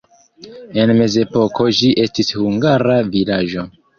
En 0.83 0.93
mezepoko 1.01 1.67
ĝi 1.81 1.91
estis 2.05 2.33
hungara 2.39 2.99
vilaĝo. 3.17 3.67